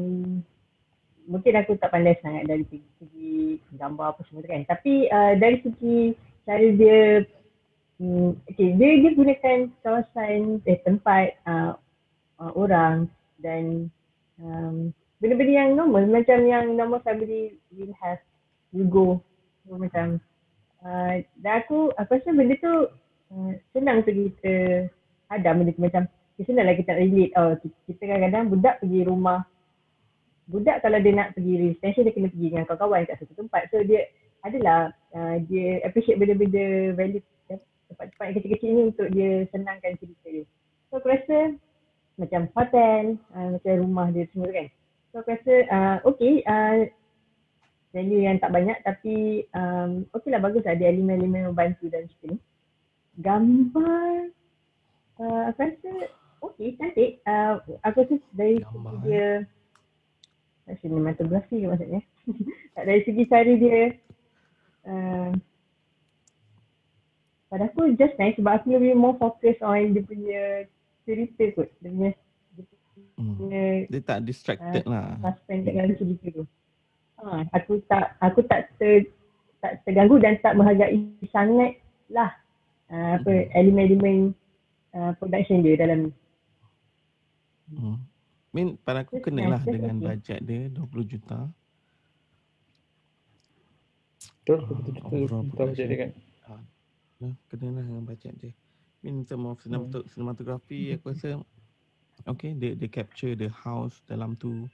[1.29, 3.33] mungkin aku tak pandai sangat dari segi, segi
[3.77, 4.65] gambar apa semua tu kan.
[4.65, 7.21] Tapi uh, dari segi cara dia,
[8.01, 11.77] um, okay, dia, dia gunakan kawasan, eh, tempat uh,
[12.41, 13.05] uh, orang
[13.37, 13.93] dan
[14.41, 14.89] um,
[15.21, 18.19] benda-benda yang normal macam yang normal family will have
[18.75, 19.21] you go
[19.63, 20.19] so, macam
[20.83, 22.73] uh, dan aku aku rasa benda tu
[23.33, 24.53] uh, senang untuk kita
[25.31, 26.03] hadam benda macam
[26.35, 29.39] okay, senang lah kita nak relate oh, kita, kadang-kadang budak pergi rumah
[30.45, 33.81] budak kalau dia nak pergi residential dia kena pergi dengan kawan-kawan kat satu tempat so
[33.81, 34.01] dia
[34.45, 37.23] adalah uh, dia appreciate benda-benda value
[37.85, 40.45] tempat-tempat yang kecil-kecil ni untuk dia senangkan cerita dia
[40.89, 41.57] so aku rasa
[42.15, 44.67] macam hotel, uh, macam rumah dia semua kan.
[45.11, 46.87] So aku rasa uh, okay, uh,
[47.91, 52.35] value yang tak banyak tapi um, okay lah bagus lah ada elemen-elemen membantu dalam cerita
[52.35, 52.39] ni.
[53.15, 54.27] Gambar,
[55.23, 55.91] uh, aku rasa
[56.43, 57.11] okay, cantik.
[57.23, 59.27] Uh, aku rasa dari Gambar, segi dia,
[60.67, 62.01] uh, cinematografi ke maksudnya.
[62.75, 63.81] tak dari segi cara dia,
[64.89, 65.31] uh,
[67.47, 70.43] pada aku just nice sebab aku lebih more fokus on dia punya
[71.07, 71.69] cerita kot.
[71.79, 72.63] Dia punya, dia
[73.15, 73.35] Hmm.
[73.39, 75.15] punya Dia tak distracted lah.
[75.23, 76.43] suspend kat dalam cerita tu.
[77.23, 79.07] Ha, aku tak aku tak ter,
[79.63, 80.99] tak terganggu dan tak menghargai
[81.31, 81.79] sangat
[82.11, 82.35] lah
[82.89, 83.49] uh, apa Mhm.
[83.53, 84.17] elemen-elemen
[84.93, 86.11] uh, production dia dalam ni.
[87.75, 87.97] Hmm.
[88.53, 90.05] Min pada aku kena lah dengan okay.
[90.05, 91.49] bajet dia 20 juta.
[94.45, 96.11] Betul, betul, betul, betul, betul, dia kan.
[97.15, 98.53] Ya, kena lah dengan bajet dia.
[99.01, 101.41] In term of cinemat- cinematography aku rasa
[102.25, 104.65] okay dia dia capture the house dalam tu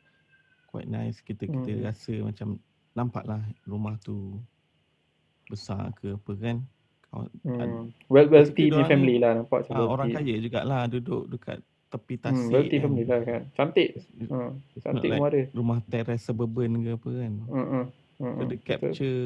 [0.67, 1.19] quite nice.
[1.19, 1.84] Kita kita Hmm.
[1.84, 2.47] rasa macam
[2.91, 4.36] nampak lah rumah tu
[5.47, 6.58] besar ke apa kan.
[7.12, 7.91] Kawan, Hmm.
[8.08, 10.32] Well, wealthy punya family ni- lah nampak macam ah, orang wealthy.
[10.32, 12.82] kaya jugalah duduk dekat tepi Hmm, tasik wealthy kan.
[12.82, 13.41] family lah kan.
[13.52, 13.89] Cantik.
[14.24, 14.52] Hmm.
[14.80, 15.43] Cantik like rumah dia.
[15.52, 17.34] rumah teres suburban ke apa kan.
[17.43, 17.67] Hmm.
[17.67, 17.86] Hmm.
[18.13, 18.38] So Hmm.
[18.39, 18.63] dia Betul.
[18.63, 19.21] capture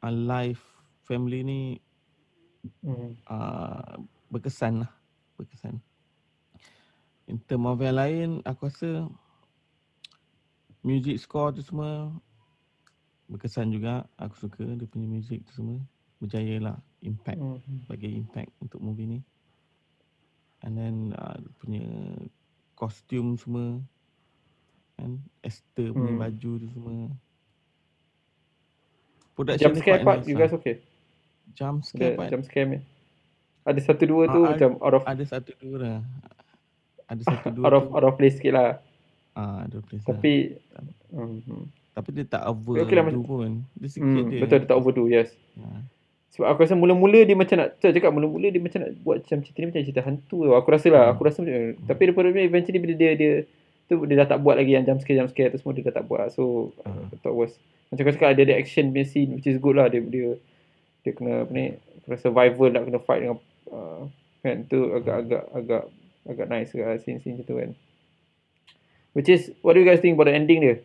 [0.00, 0.62] uh, life
[1.00, 1.60] family ni
[2.82, 3.14] Hmm.
[3.24, 3.94] uh,
[4.28, 4.90] berkesan lah.
[5.34, 5.78] Berkesan.
[7.24, 9.06] In term of yang lain, aku rasa
[10.82, 12.10] music score tu semua
[13.24, 14.10] berkesan juga.
[14.16, 15.78] Aku suka dia punya music tu semua.
[16.20, 16.76] Berjaya lah.
[17.00, 17.38] Impact.
[17.38, 17.58] Hmm.
[17.86, 19.20] Bagi impact untuk movie ni.
[20.60, 21.84] And then uh, punya
[22.74, 23.80] kostum semua.
[24.94, 25.16] Kan?
[25.40, 26.20] Esther punya Hmm.
[26.20, 27.08] baju tu semua.
[29.32, 30.40] Production Jump scare part, you lah.
[30.42, 30.76] guys okay?
[31.50, 32.28] Jump scare Ada part.
[32.30, 32.78] jump scare ni.
[33.62, 35.98] Ada satu dua tu Ah, ada- macam out of Ada satu dua lah.
[37.06, 37.92] Ada satu dua out of tu.
[37.94, 38.70] out of place sikit lah.
[39.32, 40.08] Ah, ada place lah.
[40.10, 40.32] Tapi
[41.10, 41.38] hmm.
[41.40, 41.64] hmm.
[41.90, 43.50] Tapi dia tak over Okay lah, pun.
[43.74, 44.40] Dia sikit Hmm, dia.
[44.40, 45.32] betul dia tak overdo, yes.
[45.56, 45.79] Ha.
[46.30, 49.42] Sebab aku rasa mula-mula dia macam nak saya cakap mula-mula dia macam nak buat macam
[49.42, 50.54] cerita ni macam cerita hantu tau.
[50.54, 51.12] Aku rasa lah, Hmm.
[51.14, 51.58] aku rasa macam
[51.90, 53.32] tapi daripada ni eventually bila dia dia
[53.90, 55.98] tu dia dah tak buat lagi yang jump scare jump scare tu semua dia dah
[55.98, 56.30] tak buat.
[56.30, 57.10] So Hmm.
[57.10, 57.52] uh, thought was
[57.90, 60.38] macam kau cakap dia ada action punya scene which is good lah dia dia
[61.02, 61.74] dia kena apa ni
[62.06, 63.36] kena survival nak kena fight dengan
[63.74, 64.06] uh,
[64.40, 65.82] kan tu agak-agak agak
[66.30, 67.74] agak nice ke scene-scene gitu kan.
[69.18, 70.78] Which is what do you guys think about the ending dia?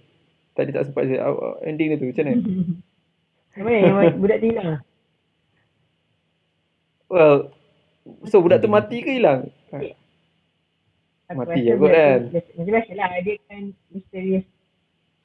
[0.57, 2.41] Tadi tak sempat saya uh, ending dia tu macam mana?
[4.09, 4.81] Yang budak tu hilang?
[7.05, 7.53] Well,
[8.25, 9.49] so budak tu mati ke hilang?
[11.25, 12.19] Aku Mati je kot kan?
[12.29, 14.45] Macam biasa lah dia kan misterius.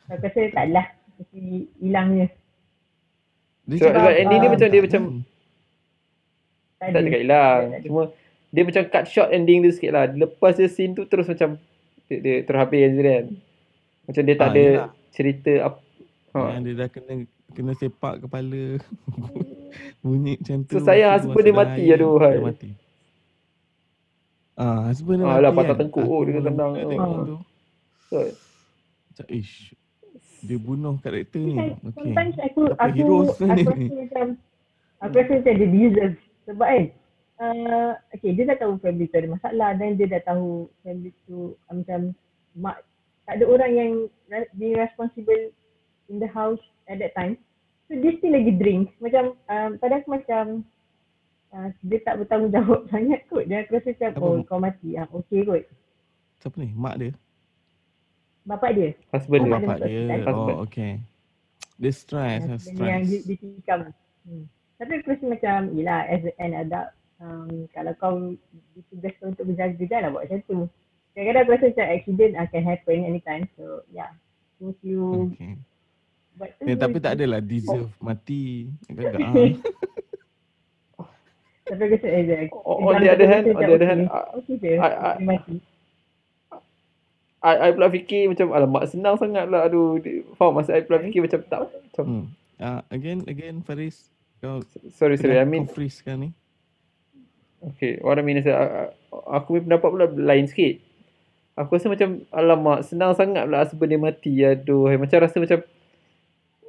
[0.09, 0.87] Aku rasa tak lah
[1.21, 1.40] mesti
[1.77, 2.27] hilang je.
[3.69, 5.03] Dia So, sebab ending dia tak macam dia macam
[6.81, 7.61] Tak cakap hilang.
[7.85, 8.03] Cuma
[8.51, 10.05] dia macam cut short ending dia sikit lah.
[10.09, 11.61] Lepas dia scene tu terus macam
[12.09, 13.25] dia, dia terhabis je kan.
[14.09, 14.64] Macam dia tak Ah, ada
[15.12, 15.79] cerita apa.
[16.33, 16.40] Ha.
[16.57, 17.14] Yang dia dah kena
[17.53, 18.62] kena sepak kepala.
[20.02, 20.76] Bunyi macam tu.
[20.78, 22.33] So, tu husband dia mati, aduh, air, hai.
[22.33, 22.68] Dia mati.
[24.56, 25.80] Ah, husband dia Ah, mati lah, patah kan.
[25.87, 26.06] tengkuk.
[26.06, 26.70] Oh, dia Aku tendang.
[26.76, 27.37] tengok tu.
[28.11, 28.16] So,
[29.11, 29.54] Macam, ish.
[30.40, 31.52] Dia bunuh karakter ni.
[31.52, 31.92] Okay.
[31.92, 33.44] Sometimes aku aku aku rasa
[33.76, 33.88] ni?
[33.92, 34.26] macam
[35.04, 36.16] aku rasa macam dia deserve
[36.48, 36.85] sebab kan
[37.44, 41.52] uh, okay dia dah tahu family tu ada masalah dan dia dah tahu family tu
[41.68, 42.16] uh, macam
[42.56, 42.80] mak
[43.28, 43.92] tak ada orang yang
[44.56, 45.52] being responsible
[46.09, 47.37] in the house at that time
[47.90, 50.62] so dia still lagi drink macam um, pada aku macam
[51.50, 54.22] uh, dia tak bertanggungjawab sangat kot dan aku rasa macam Apa?
[54.22, 55.66] oh kau mati ah okay kot
[56.40, 56.72] Siapa ni?
[56.72, 57.12] Mak dia?
[58.48, 59.53] bapak dia husband dia.
[59.53, 60.00] Bapak dia.
[60.24, 60.57] Husband.
[60.57, 60.92] Oh, okay.
[61.76, 62.40] Dia stress.
[62.44, 63.24] Dia Husband yang stress.
[63.29, 63.81] di, ditikam.
[64.24, 64.44] Hmm.
[64.81, 66.88] Tapi aku rasa macam, yelah as an adult,
[67.20, 68.16] um, kalau kau
[68.72, 70.59] ditugaskan untuk berjaga, janganlah buat macam tu.
[71.12, 73.44] Kadang-kadang aku rasa macam accident akan happen anytime.
[73.61, 74.12] So, yeah.
[74.57, 75.57] Since you Okay.
[76.40, 78.72] Buat tu, Eh, tapi tak adalah deserve mati.
[78.88, 79.35] Agak-agak ah.
[81.62, 84.03] Tapi aku rasa, eh, On on the other hand, on the other hand,
[84.35, 85.57] okay je, I- I- dia mati.
[87.40, 89.96] I, I pula fikir macam alamak senang sangat lah aduh
[90.37, 92.26] faham masa I pula fikir macam tak macam Hmm.
[92.61, 94.12] Uh, again, again, Faris.
[94.44, 94.61] Kau
[94.92, 96.31] sorry sorry I mean freeze sekarang ni.
[97.72, 98.92] Okay, what I mean is uh,
[99.29, 100.81] aku punya pendapat pula lain sikit.
[101.57, 104.33] Aku rasa macam, alamak, senang sangat pula husband dia mati.
[104.40, 105.61] Aduh, macam rasa macam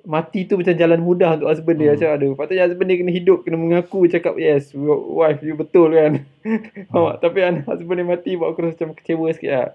[0.05, 1.93] mati tu macam jalan mudah untuk husband dia.
[1.93, 1.95] Hmm.
[1.97, 6.25] Macam, aduh, patutnya husband dia kena hidup, kena mengaku, cakap, yes, wife, you betul kan.
[6.91, 7.17] Faham tak?
[7.21, 9.69] Tapi anak husband dia mati, buat aku rasa macam kecewa sikit lah.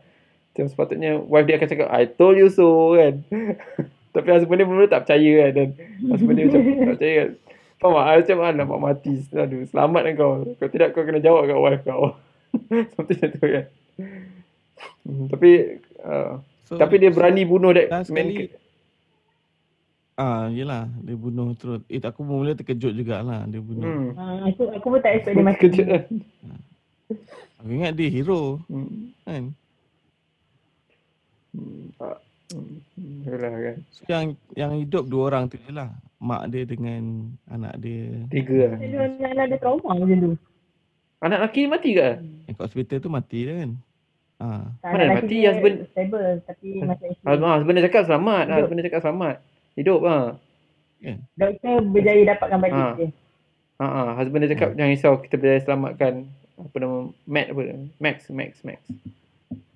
[0.52, 3.14] Macam sepatutnya, wife dia akan cakap, I told you so kan.
[4.14, 5.50] Tapi husband dia mula tak percaya kan.
[5.52, 5.68] Dan
[6.10, 7.30] husband dia macam tak percaya kan.
[7.76, 8.14] Faham tak?
[8.24, 9.14] Macam, alamak, mati.
[9.36, 10.32] Aduh, selamat kan kau.
[10.56, 12.04] Kalau tidak, kau kena jawab kat wife kau.
[12.96, 13.66] Something macam tu kan.
[15.06, 15.50] Hmm, tapi
[16.02, 18.26] uh, So, tapi dia berani bunuh that man.
[18.26, 18.50] kali
[20.16, 21.85] Ah, yelah, dia bunuh terus.
[21.87, 23.85] Eh, aku mula terkejut jugalah dia bunuh.
[23.85, 24.09] Hmm.
[24.16, 25.61] Ah, aku, aku pun tak expect dia mati.
[25.62, 26.02] Kejut kan.
[27.59, 29.12] Aku ingat dia hero Hmm.
[29.22, 29.42] kan.
[31.52, 31.85] Hmm.
[31.98, 32.16] Ah,
[32.50, 32.76] hmm.
[33.22, 33.76] Yalah kan.
[33.90, 34.24] So, yang
[34.55, 35.92] yang hidup dua orang tu je lah.
[36.16, 37.02] Mak dia dengan
[37.46, 38.24] anak dia.
[38.33, 38.79] Tiga lah.
[38.81, 40.33] Dia anak ada trauma macam tu.
[41.18, 42.09] Anak lelaki ni mati ke?
[42.44, 43.70] Yang kat hospital tu mati dah kan.
[44.37, 48.44] Ah, Tak, Mana mati, dia husband- Stable, tapi macam Husband, husband dia cakap selamat.
[48.46, 48.57] Hidup.
[48.59, 49.37] Husband dia cakap selamat.
[49.76, 50.34] Hidup ha.
[51.36, 52.94] doktor berjaya dapatkan balik Ah.
[52.96, 53.08] dia.
[53.76, 56.24] Ha ah, husband dia cakap jangan risau kita boleh selamatkan
[56.56, 57.62] apa nama Matt apa
[58.00, 58.80] Max Max Max.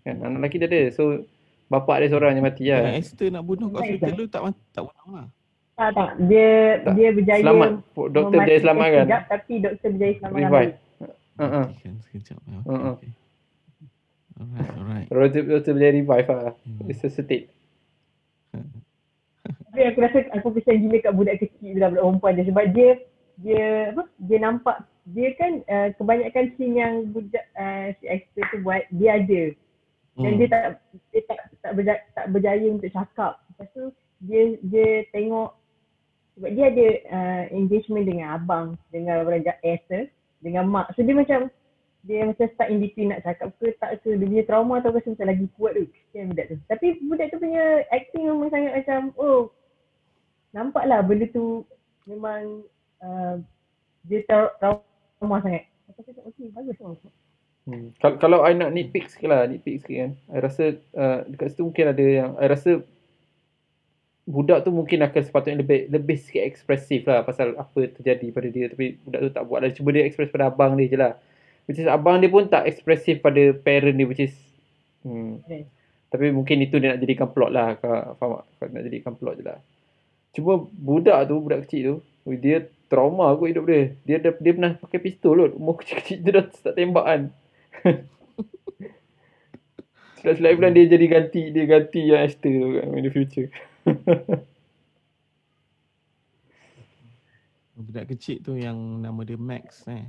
[0.00, 0.82] Kan anak lelaki dia ada.
[0.96, 1.28] So
[1.68, 2.96] bapak dia seorang yang mati lah.
[2.96, 5.26] Esther nak bunuh kat Baik, hospital tu tak mati, tak bunuh lah.
[5.80, 6.10] Tak, tak.
[6.28, 6.50] Dia
[6.84, 6.92] Tak.
[6.96, 7.70] dia berjaya Selamat.
[7.96, 9.04] Doktor berjaya mematikan selamatkan.
[9.04, 10.74] sekejap, tapi doktor berjaya selamatkan Revive.
[11.40, 11.66] Ha ah.
[11.76, 12.38] Kan sekejap.
[12.40, 12.92] Okay, Uh-uh.
[12.96, 13.10] okay.
[14.40, 15.06] Alright, alright.
[15.12, 16.52] Doktor doktor berjaya revive lah.
[16.64, 16.78] Hmm.
[16.88, 17.46] Resuscitate.
[19.70, 22.90] Tapi aku rasa aku kesian gila kat budak kecil lah budak perempuan dia sebab dia
[23.40, 24.76] dia apa dia nampak
[25.08, 29.42] dia kan uh, kebanyakan scene yang budak uh, si actor tu buat dia ada
[30.20, 30.38] dan Hmm.
[30.42, 30.62] dia tak
[31.14, 33.40] dia tak tak berjaya, tak berjaya untuk cakap.
[33.46, 33.84] Lepas tu
[34.20, 35.54] dia dia tengok
[36.36, 40.10] sebab dia ada uh, engagement dengan abang, dengan orang ja- actor,
[40.42, 40.92] dengan mak.
[40.98, 41.48] So dia macam
[42.04, 45.12] dia macam stuck in between nak cakap ke tak ke dia punya trauma tu rasa
[45.12, 49.00] macam lagi kuat tu kesian budak tu tapi budak tu punya acting memang sangat macam
[49.20, 49.49] oh
[50.50, 51.62] nampak lah benda tu
[52.06, 52.64] memang
[53.02, 53.38] uh,
[54.06, 56.94] dia tra- trauma sangat aku cakap okey bagus lah
[57.68, 57.92] Hmm.
[58.00, 60.12] Kalau, kalau I nak nitpick sikit lah, nitpick sikit kan.
[60.32, 62.82] I rasa uh, dekat situ mungkin ada yang, I rasa
[64.30, 68.66] budak tu mungkin akan sepatutnya lebih lebih sikit ekspresif lah pasal apa terjadi pada dia.
[68.70, 69.70] Tapi budak tu tak buat lah.
[69.74, 71.12] Cuba dia express pada abang dia je lah.
[71.66, 74.34] Which is abang dia pun tak ekspresif pada parent dia which is
[75.04, 75.42] hmm.
[75.46, 75.66] Yes.
[76.10, 77.78] Tapi mungkin itu dia nak jadikan plot lah.
[77.78, 78.44] Kau faham tak?
[78.58, 79.58] Kau nak jadikan plot je lah.
[80.30, 81.96] Cuma budak tu, budak kecil tu,
[82.38, 83.94] dia trauma aku hidup dia.
[84.06, 85.54] Dia dia, dia pernah pakai pistol kot.
[85.54, 87.22] Umur kecil-kecil dia dah start tembak kan.
[90.20, 93.48] Selai-selai bulan dia jadi ganti, dia ganti yang Esther tu kan in the future.
[97.80, 100.04] Budak kecil tu yang nama dia Max eh.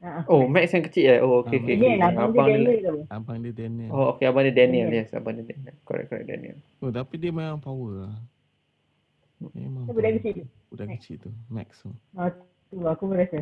[0.00, 1.20] Ha, oh, Max yang kecil eh?
[1.20, 1.76] Oh, okay, okay.
[1.76, 2.00] Daniel okay.
[2.00, 3.04] lah, abang dia Daniel tu.
[3.12, 3.90] Abang dia Daniel.
[3.92, 4.24] Oh, okay.
[4.24, 4.88] Abang dia Daniel.
[4.88, 5.04] Daniel.
[5.04, 5.76] Yes, abang dia Daniel.
[5.84, 6.24] Correct, correct.
[6.24, 6.56] Daniel.
[6.80, 8.16] Oh, tapi dia memang power lah.
[9.36, 10.44] Memang budak kecil tu.
[10.72, 10.96] Budak Max.
[11.00, 11.30] kecil tu.
[11.52, 11.90] Max tu.
[12.16, 12.32] Ha,
[12.72, 13.40] tu aku pun rasa.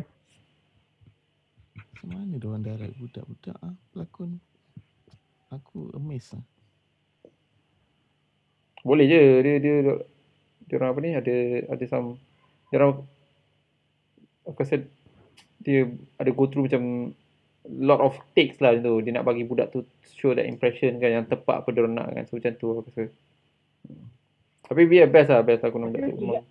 [1.75, 4.31] Macam mana dia orang direct budak-budak ah pelakon.
[5.55, 6.43] Aku amazed lah.
[8.83, 9.21] Boleh je.
[9.41, 9.73] Dia, dia,
[10.67, 11.35] dia orang apa ni, ada,
[11.71, 12.19] ada some,
[12.69, 13.01] dia orang,
[14.45, 14.83] aku rasa
[15.65, 15.89] dia
[16.21, 17.15] ada go through macam
[17.65, 19.01] lot of takes lah tu.
[19.01, 22.07] Dia nak bagi budak tu show that impression kan yang tepat apa dia orang nak
[22.13, 22.23] kan.
[22.29, 23.03] So macam tu aku rasa.
[24.65, 26.17] Tapi dia best lah, best aku nampak tu.
[26.19, 26.43] Memang.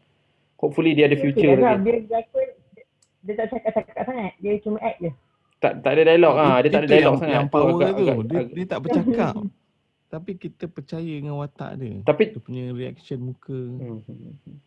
[0.57, 1.83] Hopefully dia ada future Okay, lah, lagi.
[1.83, 2.85] dia berlakon, dia,
[3.21, 4.33] dia tak cakap-cakap sangat.
[4.39, 5.11] Dia cuma act je.
[5.57, 7.35] Tak tak ada dialog ah, dia tak ada dialog yang, sangat.
[7.35, 8.05] Yang Tu power agak- tu.
[8.05, 9.35] agak- dia, agak- dia tak bercakap.
[10.15, 11.95] tapi kita percaya dengan watak dia.
[12.01, 13.51] Tapi Dia punya reaction muka.
[13.51, 14.59] Hmm, hmm, hmm.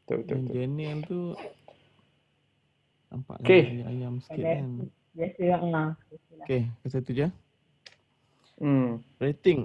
[0.00, 0.54] Betul, betul, Yang betul.
[0.54, 1.20] Daniel tu
[3.10, 3.62] nampak Okay.
[3.62, 3.86] okay.
[3.86, 4.66] ayam sikit kan.
[5.14, 5.60] Biasa lah.
[5.62, 5.82] Ha.
[6.42, 7.26] Okay, ke satu je.
[8.56, 8.90] Hmm.
[9.16, 9.60] Rating.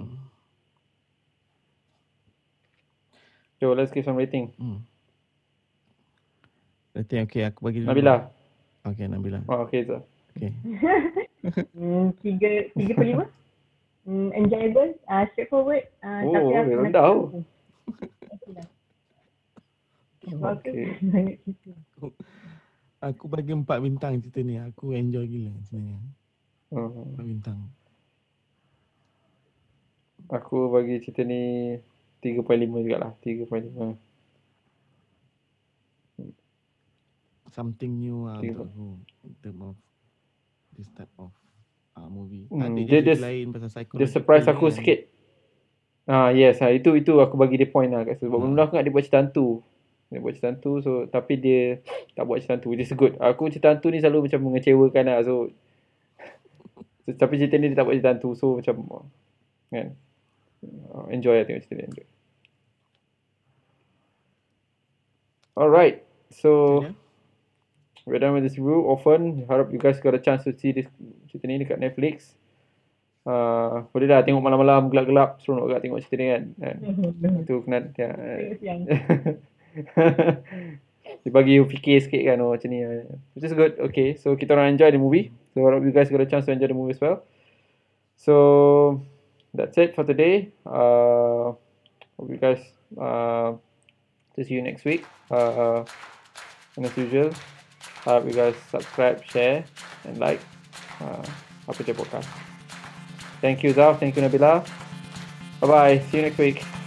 [3.60, 4.56] So let's give some rating.
[4.56, 4.80] Hmm.
[6.96, 7.92] Rating okay aku bagi dulu.
[7.92, 8.16] Nabila.
[8.88, 9.44] Okay Nabila.
[9.52, 10.00] Oh, okay, so.
[10.32, 10.56] Okay.
[11.76, 13.24] Hmm, tiga, tiga per lima.
[14.08, 15.84] Hmm, enjoyable, uh, straightforward.
[16.00, 17.04] Uh, Oh, tapi aku rendah.
[17.04, 17.44] Okay
[20.30, 20.76] Okay.
[23.00, 24.60] Aku bagi empat bintang cerita ni.
[24.60, 26.00] Aku enjoy gila sebenarnya.
[26.72, 27.12] Hmm.
[27.16, 27.60] Empat bintang.
[30.28, 31.74] Aku bagi cerita ni
[32.20, 32.44] 3.5
[32.80, 33.12] jugalah.
[33.18, 33.96] 3.5.
[37.50, 38.62] Something new lah Tiga.
[38.62, 39.02] untuk.
[39.20, 39.74] In term of
[40.72, 41.34] this type of
[41.92, 42.46] uh, movie.
[42.46, 44.72] Hmm, Ada dia- je dia- lain pasal Dia psychological surprise aku kan.
[44.72, 44.98] sikit.
[46.06, 48.26] Ah yes, ah itu itu aku bagi dia point lah kat situ.
[48.26, 48.50] Sebab Hmm.
[48.50, 49.48] mula aku ingat dia buat cerita hantu.
[50.08, 52.70] Dia buat cerita hantu so tapi dia tak buat cerita hantu.
[52.72, 53.14] Is good.
[53.16, 55.18] Aku cerita hantu ni selalu macam mengecewakan lah.
[55.20, 55.50] So,
[57.00, 58.30] so tapi cerita ni dia tak buat cerita hantu.
[58.32, 58.74] So macam
[59.68, 59.94] kan.
[60.62, 61.86] Uh, enjoy lah tengok cerita ni.
[61.88, 62.06] Enjoy.
[65.56, 66.04] Alright.
[66.30, 66.90] So Ya.
[68.06, 68.86] we're done with this review.
[68.86, 70.86] Often harap you guys got a chance to see this
[71.30, 72.38] cerita ni dekat Netflix.
[73.20, 76.42] Uh, boleh dah tengok malam-malam gelap-gelap seronok agak tengok cerita ni kan.
[76.56, 76.76] kan?
[77.44, 78.10] Itu kena ya,
[78.56, 78.80] siang.
[81.22, 82.80] dia bagi you fikir sikit kan oh, macam ni.
[83.34, 83.76] Which is good.
[83.90, 84.16] Okay.
[84.16, 85.34] So kita orang enjoy the movie.
[85.52, 87.26] So harap you guys got a chance to enjoy the movie as well.
[88.16, 88.34] So
[89.52, 90.54] that's it for today.
[90.62, 91.58] Uh,
[92.16, 92.62] hope you guys
[92.96, 93.58] uh,
[94.36, 95.04] to see you next week.
[95.30, 95.84] Uh,
[96.76, 97.30] and as usual,
[98.04, 99.64] harap you guys subscribe, share,
[100.04, 100.40] and like.
[101.00, 101.22] Uh,
[101.78, 102.28] je podcast.
[103.40, 103.98] Thank you, Zaf.
[103.98, 104.64] Thank you, Nabila.
[105.60, 105.98] Bye bye.
[106.10, 106.79] See you next week.